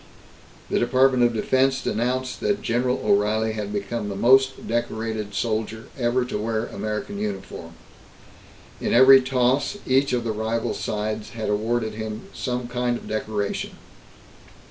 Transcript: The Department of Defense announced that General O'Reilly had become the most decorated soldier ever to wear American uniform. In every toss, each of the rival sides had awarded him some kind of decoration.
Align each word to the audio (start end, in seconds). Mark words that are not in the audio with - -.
The 0.71 0.79
Department 0.79 1.21
of 1.21 1.31
Defense 1.31 1.85
announced 1.85 2.39
that 2.39 2.63
General 2.63 3.03
O'Reilly 3.05 3.51
had 3.53 3.71
become 3.71 4.09
the 4.09 4.15
most 4.15 4.67
decorated 4.67 5.35
soldier 5.35 5.89
ever 5.95 6.25
to 6.25 6.39
wear 6.39 6.65
American 6.65 7.19
uniform. 7.19 7.73
In 8.79 8.95
every 8.95 9.21
toss, 9.21 9.77
each 9.85 10.11
of 10.11 10.23
the 10.23 10.31
rival 10.31 10.73
sides 10.73 11.29
had 11.37 11.51
awarded 11.51 11.93
him 11.93 12.23
some 12.33 12.67
kind 12.67 12.97
of 12.97 13.07
decoration. 13.07 13.77